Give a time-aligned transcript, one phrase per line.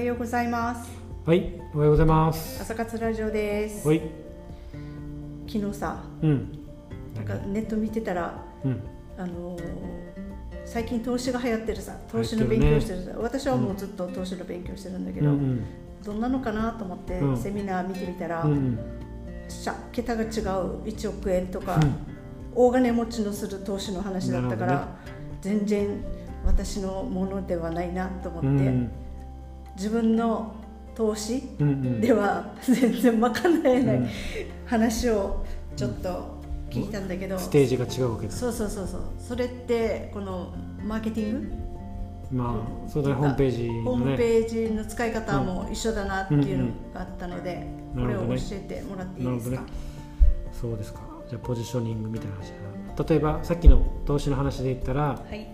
[0.00, 0.90] はようございます。
[1.26, 2.62] はい、おはようございます。
[2.62, 3.86] 朝活ラジオです。
[3.86, 4.00] はい、
[5.46, 6.58] 昨日さうん、
[7.14, 8.82] なんかネット見てたらうん、
[9.18, 9.62] あのー
[10.64, 13.10] 最近投資が流行ってるさ投資の勉強してるさ。
[13.18, 15.64] 私はもうずっと投資の勉強してるんだけど、うん、うん、
[16.02, 17.36] どんなのかなと思ってうん。
[17.36, 18.78] セミナー見てみたら、うん、
[19.92, 21.94] 桁が違う1億円とか、うん。
[22.54, 24.92] 大金持ちのする投資の話だったから、なるほ
[25.42, 26.04] 全然
[26.46, 28.90] 私のものではないなと思って、うん、
[29.80, 30.54] 自分の
[30.94, 33.32] 投資うん、うん、では全然賄
[33.64, 34.08] えない、うん。
[34.66, 35.42] 話を
[35.74, 38.32] ちょっと聞いたんだけど、ステージが違うわけだ。
[38.32, 39.00] そうそうそうそう。
[39.18, 40.52] それってこの
[40.86, 41.40] マーケティン
[42.28, 42.36] グ？
[42.36, 44.16] まあ、そうだね、ホームページホーム。
[44.18, 48.14] ページの使い方も一緒だなっていうのがあったので、うんうん。
[48.14, 49.68] これを教えてもらっていいですか、なる
[50.52, 51.00] そうですか。
[51.26, 52.52] じゃあ、ポジショニングみたいな話だ
[53.02, 53.08] な。
[53.08, 55.48] 例えば、さっきの投資の話で言ったら、はい。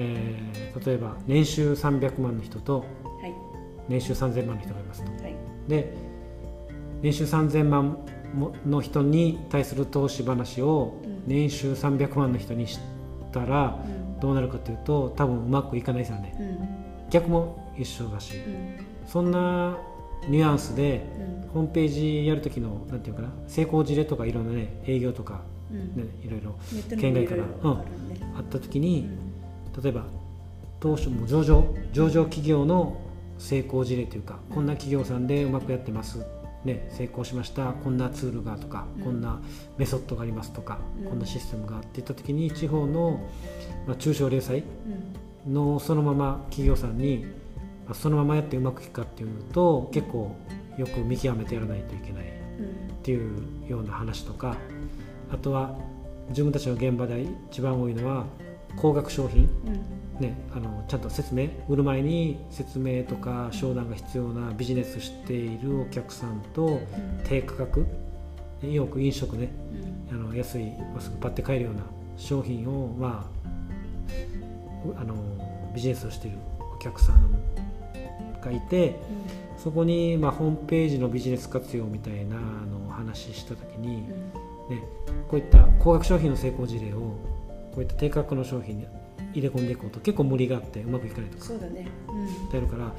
[0.00, 2.84] えー例えば年収300万の人と
[3.20, 3.34] はい
[3.88, 5.10] 年収3000万の人がいますと。
[5.10, 5.34] はい。
[5.68, 5.94] で、
[7.02, 7.98] 年収3000万
[8.34, 11.22] もの人に対する投資話をうん。
[11.26, 12.78] 年収300万の人にし
[13.32, 14.20] たら、うん。
[14.20, 16.34] どうなるかというと多分うまくいかないですよね。
[16.38, 17.10] うん。
[17.10, 18.36] 逆も一緒だし。
[18.36, 18.76] うん。
[19.06, 19.78] そんな
[20.28, 21.06] ニュアンスで
[21.44, 21.48] うん。
[21.48, 25.96] ホームページやる時のなんていうかな成功事例とかいろんなね営業とか、うん。
[25.96, 26.54] ね、いろいろ
[26.98, 29.18] 県外からもいろいろあった時うに、ん。
[29.82, 30.04] 例えば
[30.80, 33.00] 当初も上場上場企業の
[33.38, 36.24] 成功事例というか、こんな企業さんでうまくやってます、
[36.64, 37.72] ね、成功しました。
[37.72, 39.04] こんなツールがとか、うん。
[39.04, 39.40] こんな
[39.76, 41.08] メソッドがありますとか、うん。
[41.10, 43.20] こんなシステムがって言った時に地方の、
[43.86, 45.28] まあ、中小零細うん。
[45.46, 47.24] のそのまま企業さんに
[47.86, 50.36] まあそのままやってうまくいくかっていうと結構
[50.76, 52.26] よく見極めてやらないといけないっ
[53.02, 54.56] ていうような話とか
[55.32, 55.76] あとは
[56.28, 58.26] 自分たちの現場で一番多いのは
[58.76, 66.80] 高額商品、うんね、あのちゃんと説明売る前に説明とか商談が必要なビジネスしているお客さんとうん。
[67.24, 67.86] 低価格
[68.62, 69.50] よく飲食ね
[70.10, 70.20] うん。
[70.20, 71.82] あの安いまっすぐパッて買えるような
[72.16, 75.14] 商品を、まあ、うあの
[75.72, 76.38] ビジネスをしている
[76.74, 77.30] お客さん
[78.40, 78.96] がいて
[79.56, 83.88] そこに、まあ、ホームページのビジネス活用みたいなのをお話しした時に、
[84.68, 84.76] うん。
[84.76, 84.82] ね、
[85.28, 88.86] こういった高額商品の成功事例をこういった低価格の商品に
[89.32, 90.00] 入れ込んでいこうと。
[90.00, 91.44] 結構無理があってうまくいかないとか。
[91.44, 91.86] そうだね。
[92.08, 92.92] うんであるから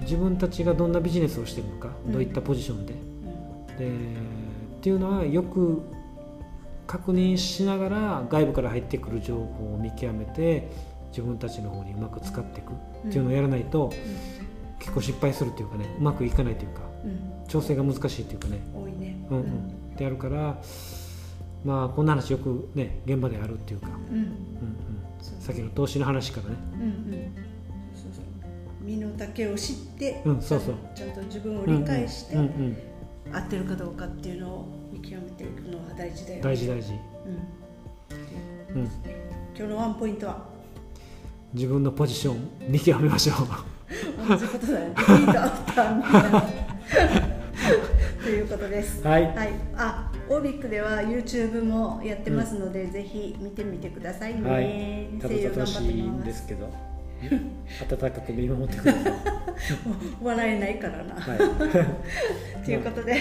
[0.00, 2.12] 自分たちがどんなビジネスをしているのか、うん。
[2.12, 2.94] どういったポジションで。
[2.94, 3.76] うん。
[3.78, 5.82] でっていうのはよく
[6.86, 10.68] 確認しながら外部から入ってくる情報を見極めて
[11.10, 12.72] 自分たちの方にうまく使っていく。
[12.72, 13.92] っていうのをやらないと、
[14.78, 17.46] 結構失敗するっていうかねうまくいかないというかうん。
[17.48, 19.26] 調整が難しいっていうかね、うん多いね。
[19.30, 19.96] うんうん。
[19.96, 20.60] であるから
[21.64, 24.36] まあこんな話よくね現場であるっていうか、うんうん
[25.40, 26.56] さっきの投資の話からね。
[26.74, 27.34] うんうん。
[27.94, 28.24] そうそう。
[28.82, 30.74] 身の丈を知ってうんそうそう。
[30.94, 32.76] ちゃんと自分を理解してうんうんうん
[33.34, 36.42] 合ってるかどうかっていうのを見極めていくのは大事だよね。
[36.42, 36.92] 大事大事、
[38.72, 38.82] うん。
[38.82, 38.90] うん、今
[39.56, 40.44] 日のワンポイントは？
[41.52, 42.36] 自分のポジション
[42.68, 43.32] 見極めましょ
[44.28, 44.88] 同じことだよ。
[44.88, 46.42] ねリードアフターみたいな
[48.22, 49.00] ということです。
[49.02, 49.24] うはい。
[49.34, 54.50] はい、あ、オービックでは YouTube もやってますので、ぜひ見てみてくださいね。
[54.50, 56.02] はい、たどたどしい。
[56.02, 56.68] んですすけど
[57.90, 59.12] 温かく見守ってください
[60.22, 61.14] 笑えないからな。
[61.14, 61.38] はい、
[62.64, 63.16] ということで、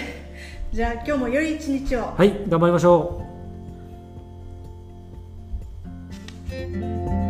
[0.72, 2.14] じゃあ今日も良い一日を。
[2.18, 3.22] はい、頑張りましょ
[7.22, 7.25] う